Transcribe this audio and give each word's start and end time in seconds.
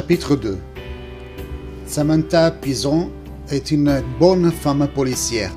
Chapitre 0.00 0.34
2 0.34 0.56
Samantha 1.84 2.50
Pison 2.52 3.10
est 3.50 3.70
une 3.70 4.02
bonne 4.18 4.50
femme 4.50 4.88
policière. 4.94 5.52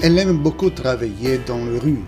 Elle 0.00 0.18
aime 0.18 0.38
beaucoup 0.38 0.68
travailler 0.68 1.38
dans 1.46 1.64
les 1.66 1.78
rues, 1.78 2.02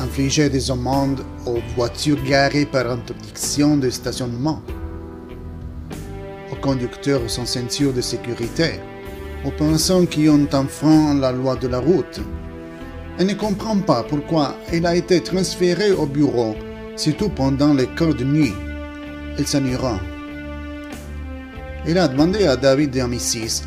infliger 0.00 0.48
des 0.48 0.70
amendes 0.70 1.22
aux 1.44 1.58
voitures 1.76 2.24
garées 2.24 2.64
par 2.64 2.90
interdiction 2.90 3.76
de 3.76 3.90
stationnement, 3.90 4.62
aux 6.50 6.56
conducteurs 6.62 7.28
sans 7.28 7.44
ceinture 7.44 7.92
de 7.92 8.00
sécurité, 8.00 8.80
aux 9.44 9.50
personnes 9.50 10.06
qui 10.06 10.30
ont 10.30 10.48
enfreint 10.50 11.12
la 11.12 11.30
loi 11.30 11.56
de 11.56 11.68
la 11.68 11.80
route. 11.80 12.22
Elle 13.18 13.26
ne 13.26 13.34
comprend 13.34 13.76
pas 13.80 14.02
pourquoi 14.02 14.56
elle 14.72 14.86
a 14.86 14.96
été 14.96 15.20
transférée 15.20 15.92
au 15.92 16.06
bureau, 16.06 16.54
surtout 16.96 17.28
pendant 17.28 17.74
les 17.74 17.86
quarts 17.88 18.14
de 18.14 18.24
nuit. 18.24 18.54
Elle 19.36 19.46
s'ennuiera. 19.46 20.00
Il 21.86 21.96
a 21.98 22.08
demandé 22.08 22.46
à 22.46 22.56
David 22.56 22.98
Amicis 22.98 23.62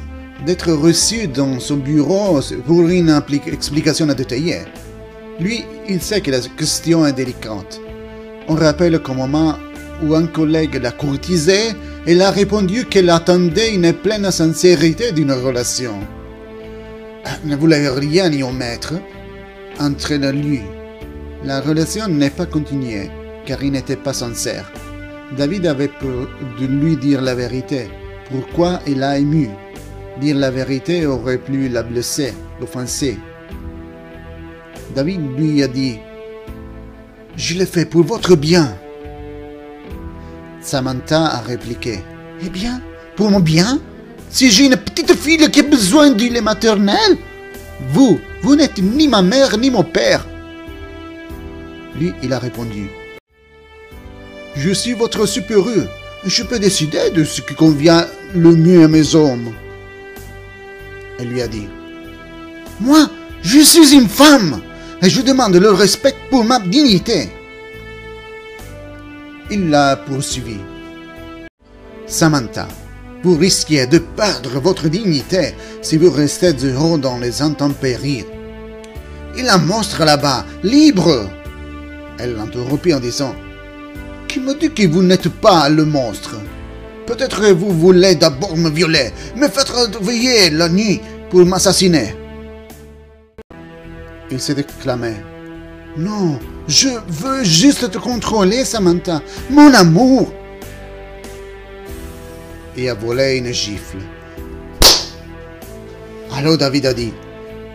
d'être 0.46 0.72
reçu 0.72 1.28
dans 1.28 1.60
son 1.60 1.78
bureau 1.78 2.40
pour 2.66 2.88
une 2.88 3.22
explication 3.48 4.06
détaillée. 4.08 4.62
Lui, 5.40 5.66
il 5.90 6.02
sait 6.02 6.22
que 6.22 6.32
la 6.32 6.40
question 6.40 7.06
est 7.08 7.14
délicate. 7.14 7.80
On 8.48 8.56
rappelle 8.56 9.00
qu'au 9.00 9.14
moment 9.14 9.58
où 10.04 10.14
un 10.14 10.28
collègue 10.28 10.76
l'a 10.76 10.92
courtisé, 10.92 11.72
elle 12.06 12.22
a 12.22 12.30
répondu 12.30 12.86
qu'elle 12.86 13.10
attendait 13.10 13.74
une 13.74 13.94
pleine 13.94 14.30
sincérité 14.32 15.12
d'une 15.12 15.32
relation. 15.32 15.96
Ne 17.46 17.56
voulait 17.56 17.90
rien 17.90 18.32
y 18.32 18.44
omettre 18.44 18.94
entre 19.80 20.14
lui. 20.32 20.62
La 21.46 21.62
relation 21.62 22.08
n'est 22.08 22.30
pas 22.30 22.46
continuée, 22.46 23.10
car 23.46 23.64
il 23.64 23.72
n'était 23.72 23.96
pas 23.96 24.14
sincère. 24.14 24.72
David 25.38 25.66
avait 25.66 25.88
peur 25.88 26.28
de 26.60 26.66
lui 26.66 26.96
dire 26.96 27.22
la 27.22 27.34
vérité, 27.34 27.88
pourquoi 28.34 28.80
il 28.88 29.04
a 29.04 29.20
ému? 29.20 29.48
Dire 30.20 30.36
la 30.36 30.50
vérité 30.50 31.06
aurait 31.06 31.38
pu 31.38 31.70
la 31.70 31.84
blesser, 31.84 32.34
l'offenser. 32.60 33.20
David 34.96 35.22
lui 35.38 35.62
a 35.62 35.68
dit 35.68 36.00
Je 37.38 37.54
l'ai 37.54 37.68
fait 37.68 37.86
pour 37.86 38.04
votre 38.04 38.36
bien. 38.36 38.76
Samantha 40.62 41.26
a 41.26 41.42
répliqué 41.42 42.00
Eh 42.44 42.50
bien, 42.50 42.82
pour 43.16 43.30
mon 43.30 43.40
bien? 43.40 43.80
Si 44.32 44.50
j'ai 44.50 44.66
une 44.66 44.78
petite 44.78 45.14
fille 45.14 45.52
qui 45.52 45.60
a 45.60 45.64
besoin 45.64 46.10
du 46.10 46.30
lait 46.30 46.42
maternel 46.42 47.18
Vous, 47.90 48.20
vous 48.42 48.56
n'êtes 48.56 48.80
ni 48.80 49.08
ma 49.08 49.22
mère 49.22 49.60
ni 49.60 49.70
mon 49.70 49.84
père. 49.84 50.26
Lui, 52.00 52.14
il 52.24 52.34
a 52.34 52.40
répondu 52.40 52.90
Je 54.56 54.72
suis 54.72 54.94
votre 54.94 55.28
supérieur 55.28 55.88
je 56.26 56.44
peux 56.44 56.60
décider 56.60 57.10
de 57.12 57.24
ce 57.24 57.42
qui 57.42 57.54
convient 57.54 58.06
le 58.36 58.56
mieux 58.56 58.84
à 58.84 58.88
mes 58.88 59.16
hommes. 59.16 59.54
Elle 61.20 61.30
lui 61.30 61.42
a 61.42 61.48
dit, 61.48 61.68
Moi, 62.80 63.08
je 63.42 63.60
suis 63.60 63.94
une 63.94 64.08
femme 64.08 64.62
et 65.02 65.10
je 65.10 65.22
demande 65.22 65.56
le 65.56 65.72
respect 65.72 66.16
pour 66.30 66.44
ma 66.44 66.60
dignité. 66.60 67.30
Il 69.52 69.70
l'a 69.70 69.96
poursuivi. 69.98 70.58
Samantha, 72.08 72.68
vous 73.24 73.38
risquez 73.38 73.86
de 73.88 74.00
perdre 74.00 74.60
votre 74.60 74.88
dignité 74.88 75.54
si 75.82 75.98
vous 75.98 76.12
restez 76.12 76.54
dehors 76.54 76.98
dans 76.98 77.18
les 77.18 77.42
intempéries. 77.42 78.26
Il 79.38 79.48
a 79.48 79.56
un 79.56 79.60
monstre 79.60 80.04
là-bas, 80.04 80.46
libre. 80.64 81.30
Elle 82.20 82.36
l'interrompit 82.36 82.94
en 82.94 83.00
disant 83.00 83.36
qui 84.28 84.40
me 84.40 84.56
dit 84.56 84.72
que 84.72 84.88
vous 84.88 85.04
n'êtes 85.04 85.30
pas 85.30 85.70
le 85.70 85.86
monstre? 85.86 86.38
Peut-être 87.06 87.52
vous 87.52 87.72
voulez 87.72 88.16
d'abord 88.16 88.56
me 88.56 88.70
violer, 88.70 89.12
me 89.36 89.48
faire 89.48 89.66
réveiller 89.76 90.50
la 90.50 90.70
nuit 90.70 91.02
pour 91.30 91.46
m'assassiner. 91.46 92.16
Il 94.32 94.40
s'est 94.40 94.58
exclamé. 94.58 95.14
Non, 95.98 96.40
je 96.68 96.90
veux 97.08 97.44
juste 97.44 97.92
te 97.92 97.98
contrôler, 97.98 98.66
Samantha, 98.66 99.22
mon 99.50 99.74
amour. 99.74 100.34
Et 102.76 102.90
a 102.90 102.94
volé 102.96 103.38
une 103.38 103.52
gifle. 103.52 104.00
Alors 106.36 106.58
David 106.58 106.88
a 106.88 106.94
dit, 106.94 107.14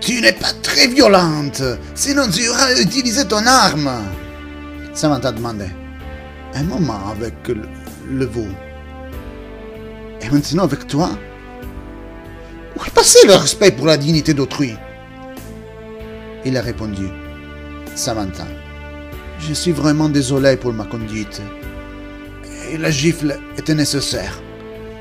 tu 0.00 0.20
n'es 0.20 0.32
pas 0.32 0.52
très 0.62 0.88
violente, 0.88 1.62
sinon 1.94 2.28
tu 2.28 2.48
auras 2.48 2.80
utilisé 2.80 3.24
ton 3.24 3.46
arme. 3.46 3.90
Samantha 4.94 5.30
demandait, 5.30 5.70
un 6.54 6.64
moment 6.64 7.10
avec 7.10 7.34
le, 7.46 8.24
veau. 8.24 8.48
Maintenant 10.30 10.64
avec 10.64 10.86
toi 10.86 11.10
Où 12.76 12.84
est 12.84 12.90
passé 12.90 13.18
le 13.26 13.34
respect 13.34 13.70
pour 13.70 13.86
la 13.86 13.96
dignité 13.96 14.34
d'autrui? 14.34 14.74
Il 16.44 16.56
a 16.56 16.60
répondu 16.60 17.08
Samantha, 17.94 18.46
je 19.40 19.54
suis 19.54 19.72
vraiment 19.72 20.08
désolé 20.08 20.56
pour 20.56 20.72
ma 20.72 20.84
conduite. 20.84 21.40
La 22.78 22.90
gifle 22.90 23.38
était 23.56 23.74
nécessaire. 23.74 24.40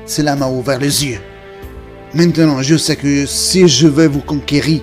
Cela 0.06 0.34
m'a 0.34 0.48
ouvert 0.48 0.78
les 0.78 1.04
yeux. 1.04 1.20
Maintenant, 2.14 2.62
je 2.62 2.76
sais 2.76 2.96
que 2.96 3.26
si 3.26 3.68
je 3.68 3.86
veux 3.86 4.08
vous 4.08 4.22
conquérir, 4.22 4.80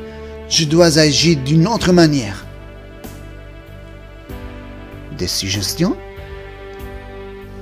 je 0.47 0.65
dois 0.65 0.99
agir 0.99 1.37
d'une 1.43 1.67
autre 1.67 1.91
manière. 1.91 2.45
Des 5.17 5.27
suggestions? 5.27 5.97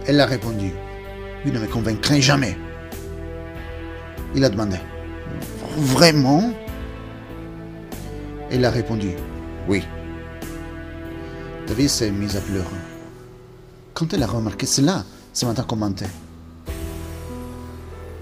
Elle 0.06 0.20
a 0.20 0.26
répondu 0.26 0.72
Vous 1.46 1.52
ne 1.52 1.60
me 1.60 1.68
convaincrez 1.68 2.22
jamais. 2.22 2.58
Il 4.36 4.44
a 4.44 4.50
demandé 4.50 4.78
Vraiment? 5.78 6.52
Elle 8.50 8.66
a 8.66 8.72
répondu 8.72 9.12
Oui. 9.68 9.84
David 11.68 11.90
s'est 11.90 12.12
mise 12.12 12.36
à 12.36 12.42
pleurer. 12.42 12.66
Quand 13.94 14.14
elle 14.14 14.24
a 14.24 14.28
remarqué 14.28 14.66
cela, 14.66 15.04
Samantha 15.34 15.64
commenté 15.64 16.06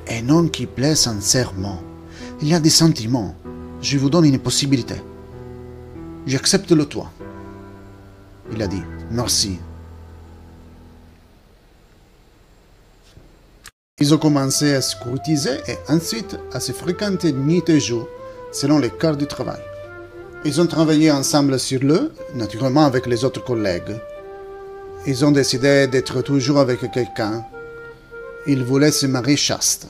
Un 0.09 0.29
homme 0.29 0.49
qui 0.49 0.65
plaît 0.65 0.95
sincèrement. 0.95 1.81
Il 2.41 2.47
y 2.47 2.53
a 2.53 2.59
des 2.59 2.69
sentiments. 2.69 3.35
Je 3.81 3.97
vous 3.97 4.09
donne 4.09 4.25
une 4.25 4.39
possibilité. 4.39 4.95
J'accepte 6.27 6.71
le 6.71 6.85
toit. 6.85 7.11
Il 8.53 8.61
a 8.61 8.67
dit 8.67 8.83
Merci. 9.09 9.59
Ils 14.01 14.15
ont 14.15 14.17
commencé 14.17 14.73
à 14.73 14.81
se 14.81 14.95
courtiser 14.95 15.59
et 15.67 15.77
ensuite 15.87 16.35
à 16.53 16.59
se 16.59 16.71
fréquenter 16.71 17.31
nuit 17.33 17.61
et 17.67 17.79
jour, 17.79 18.07
selon 18.51 18.79
les 18.79 18.89
quarts 18.89 19.15
du 19.15 19.27
travail. 19.27 19.61
Ils 20.43 20.59
ont 20.59 20.65
travaillé 20.65 21.11
ensemble 21.11 21.59
sur 21.59 21.81
le, 21.83 22.11
naturellement 22.33 22.83
avec 22.83 23.05
les 23.05 23.23
autres 23.23 23.43
collègues. 23.43 23.95
Ils 25.05 25.23
ont 25.23 25.29
décidé 25.29 25.85
d'être 25.85 26.23
toujours 26.23 26.57
avec 26.57 26.79
quelqu'un. 26.91 27.45
Ils 28.47 28.63
voulaient 28.63 28.91
se 28.91 29.05
marier 29.05 29.37
chaste. 29.37 29.87